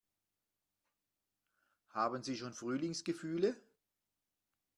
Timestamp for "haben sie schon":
1.89-2.55